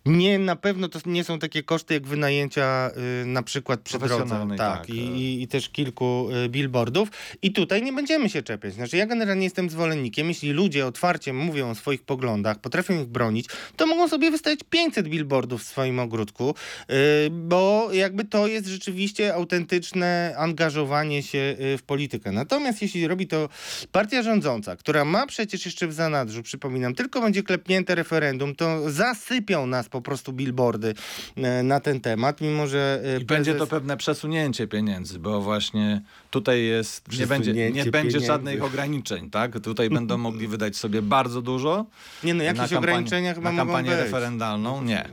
[0.05, 4.47] nie, na pewno to nie są takie koszty jak wynajęcia yy, na przykład przy drodze,
[4.57, 5.03] tak, tak, I, e.
[5.03, 7.09] i, i też kilku yy, billboardów
[7.41, 8.73] i tutaj nie będziemy się czepiać.
[8.73, 13.45] Znaczy ja generalnie jestem zwolennikiem, jeśli ludzie otwarcie mówią o swoich poglądach, potrafią ich bronić,
[13.75, 16.55] to mogą sobie wystawić 500 billboardów w swoim ogródku,
[16.89, 16.95] yy,
[17.31, 22.08] bo jakby to jest rzeczywiście autentyczne angażowanie się yy, w politykę.
[22.31, 23.49] Natomiast jeśli robi to
[23.91, 29.67] partia rządząca, która ma przecież jeszcze w zanadrzu, przypominam, tylko będzie klepnięte referendum, to zasypią
[29.67, 30.93] nas po prostu billboardy
[31.37, 36.01] e, na ten temat, mimo że e, I będzie to pewne przesunięcie pieniędzy, bo właśnie
[36.31, 39.59] tutaj jest, nie będzie, nie będzie żadnych ograniczeń, tak?
[39.59, 41.85] Tutaj będą mogli wydać sobie bardzo dużo.
[42.23, 44.83] Nie no, jakieś na kampanię- ograniczenia chyba Na kampanię referendalną?
[44.83, 45.09] Nie.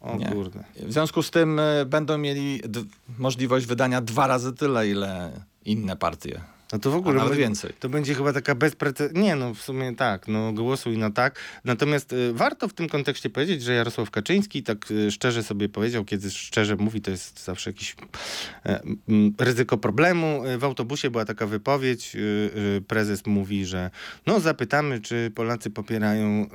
[0.00, 0.26] O Nie.
[0.26, 0.64] kurde.
[0.76, 2.60] W związku z tym e, będą mieli
[3.18, 5.30] możliwość wydania dwa razy tyle, ile
[5.64, 6.36] inne partie.
[6.72, 7.72] No to w ogóle nawet więcej.
[7.80, 9.20] To będzie chyba taka bezprecedensowa.
[9.26, 11.38] Nie, no w sumie tak, no głosuj na tak.
[11.64, 16.04] Natomiast y, warto w tym kontekście powiedzieć, że Jarosław Kaczyński tak y, szczerze sobie powiedział,
[16.04, 17.96] kiedy szczerze mówi, to jest zawsze jakieś
[18.66, 20.46] e, m, ryzyko problemu.
[20.46, 22.18] Y, W autobusie była taka wypowiedź, y,
[22.78, 23.90] y, prezes mówi, że
[24.26, 26.48] no zapytamy, czy Polacy popierają y,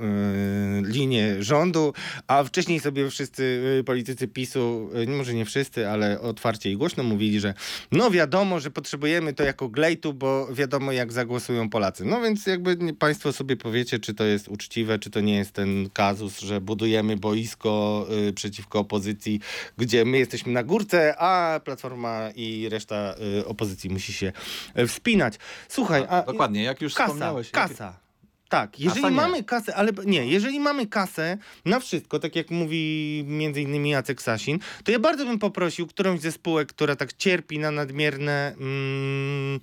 [0.82, 1.92] linię rządu,
[2.26, 3.42] a wcześniej sobie wszyscy
[3.80, 7.54] y, politycy PiSu, y, może nie wszyscy, ale otwarcie i głośno mówili, że
[7.92, 12.04] no wiadomo, że potrzebujemy to jako glejtu, bo wiadomo jak zagłosują Polacy.
[12.04, 15.90] No więc jakby państwo sobie powiecie, czy to jest uczciwe, czy to nie jest ten
[15.90, 19.40] kazus, że budujemy boisko y, przeciwko opozycji,
[19.78, 24.32] gdzie my jesteśmy na górce, a Platforma i reszta y, opozycji musi się
[24.78, 25.38] y, wspinać.
[25.68, 26.22] Słuchaj, a...
[26.22, 27.50] Dokładnie, jak już Kasa, wspomniałeś.
[27.50, 28.07] kasa.
[28.48, 33.62] Tak, jeżeli mamy kasę, ale nie, jeżeli mamy kasę na wszystko, tak jak mówi między
[33.62, 37.70] innymi Jacek Sasin, to ja bardzo bym poprosił którąś ze spółek, która tak cierpi na
[37.70, 39.60] nadmierne mm,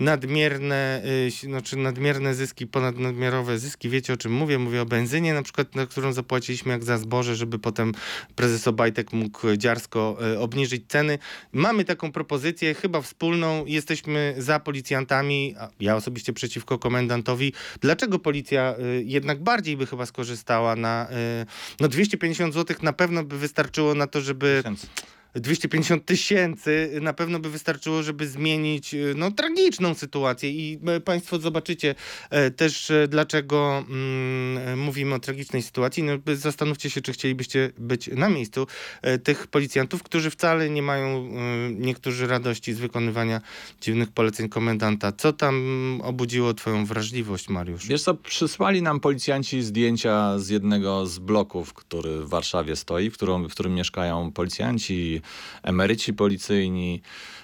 [0.00, 4.58] nadmierne, y, znaczy nadmierne zyski, ponadnadmiarowe zyski, wiecie o czym mówię?
[4.58, 7.92] Mówię o benzynie na przykład, na którą zapłaciliśmy jak za zboże, żeby potem
[8.34, 11.18] prezes Obajtek mógł dziarsko y, obniżyć ceny.
[11.52, 17.52] Mamy taką propozycję, chyba wspólną, jesteśmy za policjantami, ja osobiście przeciwko komendantowi.
[17.80, 21.08] Dlaczego policja y, jednak bardziej by chyba skorzystała na
[21.42, 21.46] y,
[21.80, 24.86] no 250 zł na pewno by wystarczyło na to, żeby Tysięcy.
[25.34, 31.38] 250 tysięcy na pewno by wystarczyło, żeby zmienić y, no, tragiczną sytuację i e, Państwo
[31.38, 31.94] zobaczycie
[32.30, 36.02] e, też, e, dlaczego mm, e, mówimy o tragicznej sytuacji.
[36.02, 38.66] No, zastanówcie się, czy chcielibyście być na miejscu
[39.02, 41.30] e, tych policjantów, którzy wcale nie mają e,
[41.70, 43.40] niektórzy radości z wykonywania
[43.80, 45.12] dziwnych poleceń komendanta.
[45.12, 47.86] Co tam obudziło Twoją wrażliwość, Mariusz?
[47.86, 53.14] Wiesz co, przysłali nam policjanci zdjęcia z jednego z bloków, który w Warszawie stoi, w
[53.14, 55.21] którym, w którym mieszkają policjanci,
[55.62, 57.02] emeryci policyjni,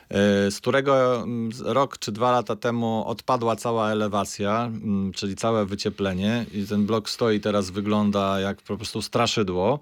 [0.09, 5.67] e, z którego mm, rok czy dwa lata temu odpadła cała elewacja, mm, czyli całe
[5.67, 9.81] wycieplenie i ten blok stoi teraz, wygląda jak po prostu straszydło.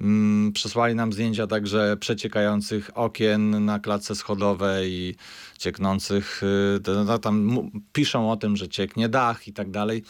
[0.00, 5.14] Mm, Przesłali nam zdjęcia także przeciekających okien na klatce schodowej i
[5.58, 7.60] cieknących, y, no, tam
[7.92, 10.02] piszą o tym, że cieknie dach i tak dalej.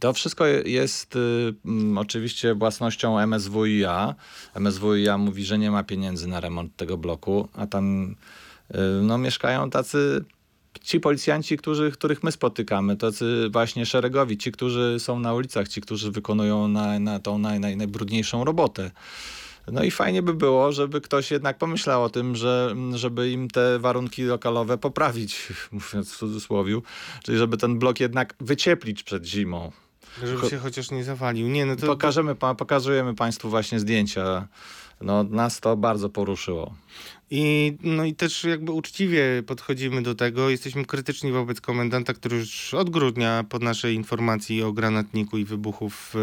[0.00, 4.14] To wszystko jest y, mm, oczywiście własnością MSWiA.
[4.54, 8.14] MSWiA mówi, że nie ma pieniędzy na remont tego bloku, a tam
[8.70, 10.24] y, no, mieszkają tacy
[10.82, 15.80] ci policjanci, którzy, których my spotykamy, tacy właśnie szeregowi, ci, którzy są na ulicach, ci,
[15.80, 18.90] którzy wykonują na, na tą naj, naj, najbrudniejszą robotę.
[19.72, 23.78] No i fajnie by było, żeby ktoś jednak pomyślał o tym, że, żeby im te
[23.78, 26.80] warunki lokalowe poprawić, mówiąc w cudzysłowie,
[27.22, 29.72] czyli żeby ten blok jednak wycieplić przed zimą.
[30.22, 31.48] Żeby się chociaż nie zawalił.
[31.48, 31.86] Nie, no to...
[31.86, 34.48] Pokażemy, pa- pokazujemy Państwu właśnie zdjęcia.
[35.00, 36.74] No, nas to bardzo poruszyło.
[37.30, 40.50] I, no i też jakby uczciwie podchodzimy do tego.
[40.50, 45.90] Jesteśmy krytyczni wobec komendanta, który już od grudnia po naszej informacji o granatniku i wybuchu
[45.90, 46.14] w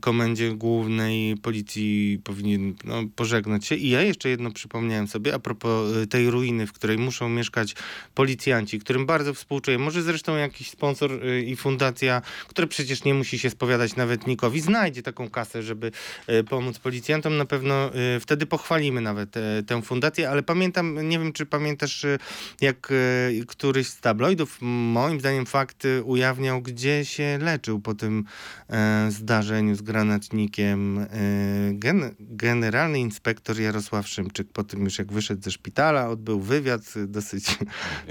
[0.00, 3.74] komendzie głównej policji powinien no, pożegnać się.
[3.74, 7.74] I ja jeszcze jedno przypomniałem sobie a propos e, tej ruiny, w której muszą mieszkać
[8.14, 9.78] policjanci, którym bardzo współczuję.
[9.78, 14.60] Może zresztą jakiś sponsor e, i fundacja, która przecież nie musi się spowiadać nawet nikowi,
[14.60, 15.92] znajdzie taką kasę, żeby
[16.26, 17.36] e, pomóc policjantom.
[17.36, 22.04] Na pewno e, wtedy pochwalimy nawet te, tę fundację, ale pamiętam, nie wiem czy pamiętasz,
[22.04, 22.18] y,
[22.60, 28.24] jak y, któryś z tabloidów, moim zdaniem fakt y, ujawniał, gdzie się leczył po tym
[28.68, 31.08] e, zdarzeniu z granatnikiem e,
[31.72, 34.48] gen, generalny inspektor Jarosław Szymczyk.
[34.52, 37.58] Po tym już jak wyszedł ze szpitala, odbył wywiad dosyć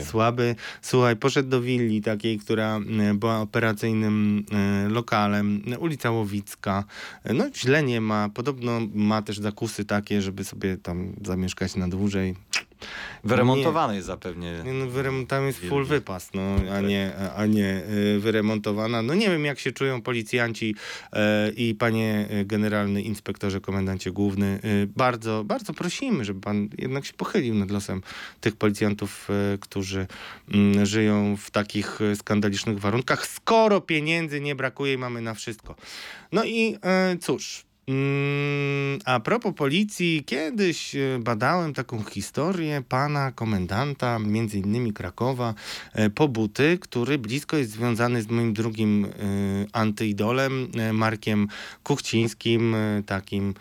[0.09, 0.55] słaby.
[0.81, 2.79] Słuchaj, poszedł do willi takiej, która
[3.11, 4.45] y, była operacyjnym
[4.89, 6.83] lokalem, ulica Łowicka.
[7.33, 12.35] No źle nie ma, podobno ma też zakusy takie, żeby sobie tam zamieszkać na dłużej.
[13.23, 14.61] Wyremontowany jest zapewnie.
[14.65, 16.41] Nie, No, wyrem- tam jest full wypas, no,
[16.75, 17.83] a nie, a nie
[18.15, 19.01] y, wyremontowana.
[19.01, 20.75] No nie wiem, jak się czują policjanci
[21.13, 24.59] e, i panie y, generalny inspektorze, komendancie główny.
[24.65, 28.01] Y, bardzo, bardzo prosimy, żeby pan jednak się pochylił nad losem
[28.41, 30.07] tych policjantów, y, którzy
[30.53, 35.75] mm, żyją w takich y, skandalicznych warunkach, skoro pieniędzy nie brakuje i mamy na wszystko.
[36.31, 36.77] No i
[37.21, 45.53] cóż, Mm, A propos policji, kiedyś e, badałem taką historię pana komendanta, między innymi Krakowa,
[45.93, 49.09] e, Pobuty, który blisko jest związany z moim drugim e,
[49.73, 51.47] antyidolem, Markiem
[51.83, 53.53] Kuchcińskim, takim,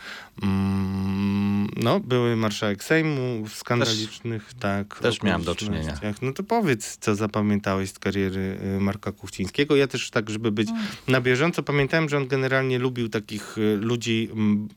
[1.77, 4.99] no, były marszałek Sejmu w skandalicznych, tak.
[4.99, 6.23] też miałem do okolicznościach.
[6.23, 9.77] No to powiedz, co zapamiętałeś z kariery e, Marka Kuchcińskiego.
[9.77, 10.69] Ja też tak, żeby być
[11.09, 14.69] na bieżąco, pamiętałem, że on generalnie lubił takich e, ludzi mm,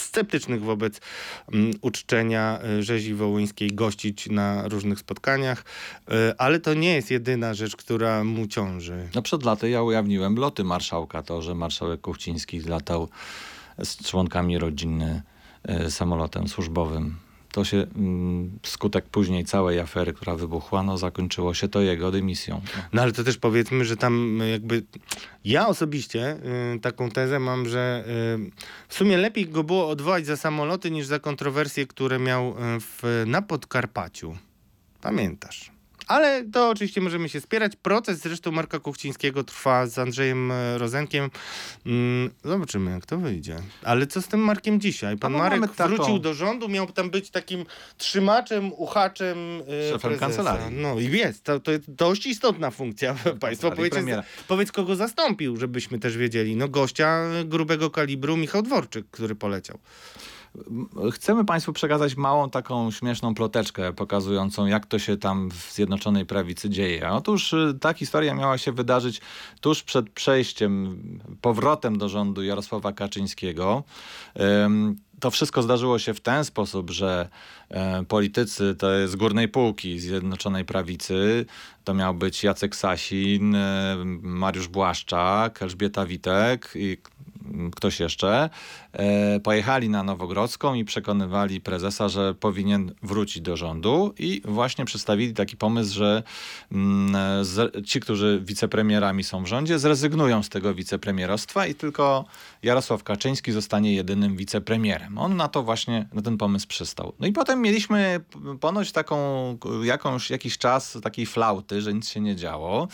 [0.00, 1.00] sceptycznych wobec
[1.52, 5.64] mm, uczczenia e, rzezi wołyńskiej, gościć na różnych spotkaniach,
[6.38, 9.08] ale to nie jest jedyna rzecz, która mu ciąży.
[9.14, 13.08] No przed laty ja ujawniłem loty marszałka, to, że marszałek Kuchciński latał
[13.84, 15.22] z członkami rodziny
[15.62, 17.16] e, samolotem służbowym.
[17.52, 22.60] To się mm, skutek później całej afery, która wybuchła, no zakończyło się to jego dymisją.
[22.92, 24.82] No ale to też powiedzmy, że tam y, jakby
[25.44, 26.36] ja osobiście
[26.76, 28.50] y, taką tezę mam, że y,
[28.88, 33.42] w sumie lepiej go było odwołać za samoloty niż za kontrowersje, które miał w, na
[33.42, 34.36] Podkarpaciu.
[35.00, 35.77] Pamiętasz?
[36.08, 37.76] Ale to oczywiście możemy się spierać.
[37.76, 41.30] Proces zresztą Marka Kuchcińskiego trwa z Andrzejem e, Rozenkiem.
[41.86, 43.56] Mm, zobaczymy, jak to wyjdzie.
[43.82, 45.16] Ale co z tym Markiem dzisiaj?
[45.16, 47.64] Pan no Marek taką- wrócił do rządu, miał tam być takim
[47.96, 50.26] trzymaczem, uchaczem e, Szefem prezesa.
[50.26, 50.76] kancelarii.
[50.76, 51.44] No i jest.
[51.44, 53.14] To, to jest dość istotna funkcja.
[53.40, 54.22] Powiecie, premiera.
[54.48, 56.56] powiedz, kogo zastąpił, żebyśmy też wiedzieli.
[56.56, 59.78] No gościa grubego kalibru, Michał Dworczyk, który poleciał.
[61.12, 66.70] Chcemy Państwu przekazać małą taką śmieszną ploteczkę pokazującą, jak to się tam w Zjednoczonej Prawicy
[66.70, 67.10] dzieje.
[67.10, 69.20] Otóż y, ta historia miała się wydarzyć
[69.60, 70.98] tuż przed przejściem,
[71.40, 73.84] powrotem do rządu Jarosława Kaczyńskiego.
[75.20, 77.28] To wszystko zdarzyło się w ten sposób, że
[77.70, 81.46] e, politycy jest z górnej półki Zjednoczonej Prawicy.
[81.84, 86.96] To miał być Jacek Sasin, e, Mariusz Błaszczak, Elżbieta Witek i
[87.76, 88.50] ktoś jeszcze,
[88.92, 95.34] e, pojechali na Nowogrodzką i przekonywali prezesa, że powinien wrócić do rządu i właśnie przedstawili
[95.34, 96.22] taki pomysł, że
[96.72, 97.44] mm,
[97.84, 102.24] ci, którzy wicepremierami są w rządzie, zrezygnują z tego wicepremierostwa i tylko
[102.62, 105.18] Jarosław Kaczyński zostanie jedynym wicepremierem.
[105.18, 107.12] On na to właśnie, na ten pomysł przystał.
[107.20, 108.20] No i potem mieliśmy
[108.60, 109.18] ponoć taką
[109.82, 112.88] jakąś, jakiś czas takiej flauty, że nic się nie działo.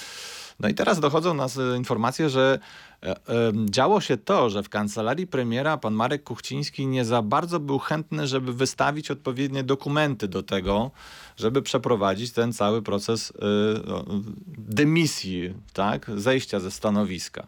[0.61, 2.59] No i teraz dochodzą nas informacje, że
[3.71, 8.27] działo się to, że w kancelarii premiera pan Marek Kuchciński nie za bardzo był chętny,
[8.27, 10.91] żeby wystawić odpowiednie dokumenty do tego,
[11.37, 13.45] żeby przeprowadzić ten cały proces e,
[13.87, 14.05] no,
[14.59, 17.47] dymisji, tak, zejścia ze stanowiska.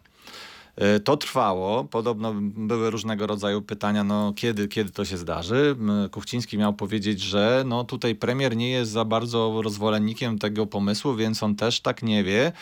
[0.77, 1.85] E, To trwało.
[1.85, 5.77] Podobno były różnego rodzaju pytania, no kiedy, kiedy to się zdarzy.
[6.11, 11.43] Kuchciński miał powiedzieć, że no tutaj premier nie jest za bardzo rozwolennikiem tego pomysłu, więc
[11.43, 12.53] on też tak nie wie.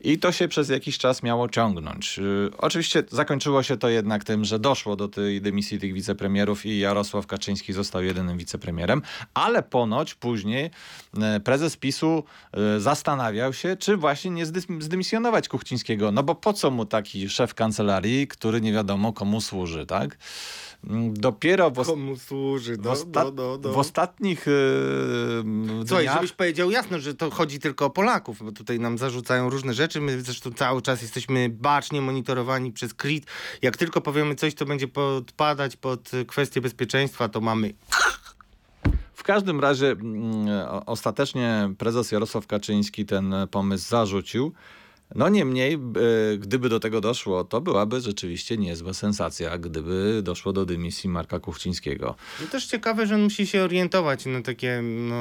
[0.00, 2.18] I to się przez jakiś czas miało ciągnąć.
[2.18, 6.78] Y, Oczywiście zakończyło się to jednak tym, że doszło do tej dymisji tych wicepremierów i
[6.78, 9.02] Jarosław Kaczyński został jedynym wicepremierem,
[9.34, 10.70] ale ponoć później
[11.20, 14.46] e, prezes PiSu e, zastanawiał się, czy właśnie nie
[14.80, 16.12] zdymisjonować Kuchcińskiego.
[16.12, 20.16] No bo po co mu taki szef kancelarii, który nie wiadomo komu służy, tak?
[20.84, 22.76] Mm, Dopiero w, os- Komu służy?
[22.76, 23.72] w, No, osta- no, no, no.
[23.72, 24.52] w ostatnich e,
[25.86, 26.14] Słuchaj, dniach...
[26.14, 30.00] żebyś powiedział jasno, że to chodzi tylko o Polaków, bo tutaj nam zarzucają różne rzeczy.
[30.00, 33.26] My zresztą cały czas jesteśmy bacznie monitorowani przez KRIT.
[33.62, 37.74] Jak tylko powiemy coś, co będzie podpadać pod kwestię bezpieczeństwa, to mamy
[39.14, 40.46] W każdym razie mm,
[40.86, 44.52] ostatecznie prezes Jarosław Kaczyński ten pomysł zarzucił.
[45.14, 45.78] No niemniej, e,
[46.38, 52.14] gdyby do tego doszło, to byłaby rzeczywiście niezła sensacja, gdyby doszło do dymisji Marka Kuchcińskiego.
[52.44, 55.14] I też ciekawe, że on musi się orientować na takie no,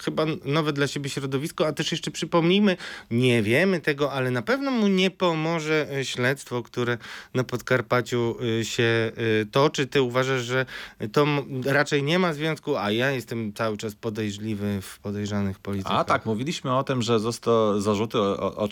[0.00, 2.76] chyba nowe dla siebie środowisko, a też jeszcze przypomnijmy,
[3.10, 6.98] nie wiemy tego, ale na pewno mu nie pomoże e, śledztwo, które
[7.34, 9.12] na Podkarpaciu e, się
[9.50, 9.86] toczy.
[9.86, 10.66] Ty uważasz, że
[11.12, 11.26] to
[11.64, 15.98] raczej nie ma związku, a ja jestem cały czas podejrzliwy w podejrzanych politykach.
[15.98, 18.68] A tak, mówiliśmy o tym, że został, zarzuty o,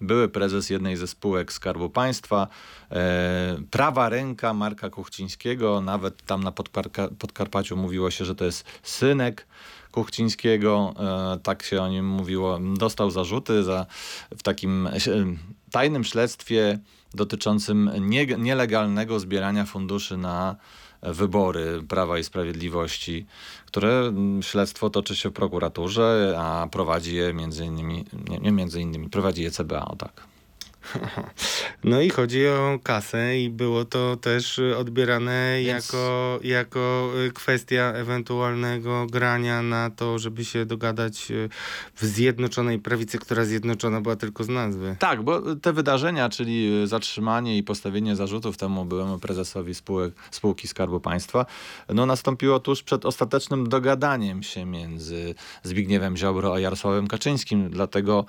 [0.00, 2.48] były prezes jednej ze spółek Skarbu Państwa,
[2.90, 8.64] e, prawa ręka Marka Kuchcińskiego, nawet tam na Podkarka, Podkarpaciu mówiło się, że to jest
[8.82, 9.46] synek
[9.92, 12.58] Kuchcińskiego, e, tak się o nim mówiło.
[12.78, 13.86] Dostał zarzuty za,
[14.36, 14.92] w takim e,
[15.70, 16.78] tajnym śledztwie
[17.14, 20.56] dotyczącym nie, nielegalnego zbierania funduszy na
[21.02, 23.26] wybory Prawa i Sprawiedliwości,
[23.66, 28.80] które mm, śledztwo toczy się w prokuraturze, a prowadzi je między innymi, nie, nie między
[28.80, 30.37] innymi, prowadzi je CBA, o tak.
[31.84, 37.30] No i chodzi o kasę i było to też y, odbierane Więc- jako, jako y,
[37.32, 41.48] kwestia ewentualnego grania na to, żeby się dogadać y,
[41.94, 44.96] w Zjednoczonej Prawicy, która zjednoczona była tylko z nazwy.
[44.98, 51.00] Tak, bo te wydarzenia, czyli zatrzymanie i postawienie zarzutów temu byłemu prezesowi spółek, spółki Skarbu
[51.00, 51.46] Państwa,
[51.88, 57.70] no nastąpiło tuż przed ostatecznym dogadaniem się między Zbigniewem Ziobro a Jarosławem Kaczyńskim.
[57.70, 58.24] Dlatego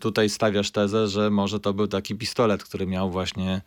[0.00, 3.60] tutaj stawiasz tezę, że może to był taki pistolet, który miał właśnie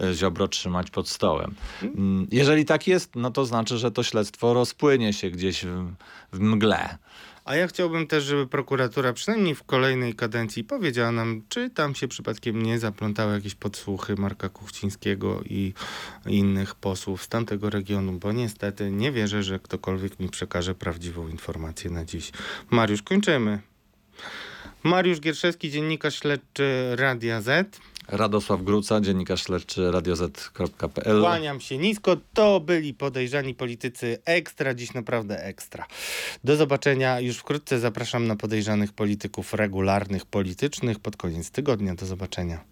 [0.00, 1.54] e, Ziobro trzymać pod stołem.
[1.82, 5.92] Mm, Jeżeli tak jest, no to znaczy, że to śledztwo rozpłynie się gdzieś w,
[6.32, 6.98] w mgle.
[7.44, 12.08] A ja chciałbym też, żeby prokuratura przynajmniej w kolejnej kadencji powiedziała nam, czy tam się
[12.08, 15.74] przypadkiem nie zaplątały jakieś podsłuchy Marka Kuchcińskiego i
[16.26, 21.90] innych posłów z tamtego regionu, bo niestety nie wierzę, że ktokolwiek mi przekaże prawdziwą informację
[21.90, 22.32] na dziś.
[22.70, 23.58] Mariusz, kończymy.
[24.82, 27.80] Mariusz Gierszewski, dziennikarz śledczy Radia Z.
[28.08, 31.20] Radosław Gruca, dziennikarz śledczy radioz.pl.
[31.20, 32.16] Kłaniam się nisko.
[32.34, 35.86] To byli podejrzani politycy ekstra, dziś naprawdę ekstra.
[36.44, 37.80] Do zobaczenia już wkrótce.
[37.80, 41.94] Zapraszam na podejrzanych polityków regularnych, politycznych pod koniec tygodnia.
[41.94, 42.69] Do zobaczenia.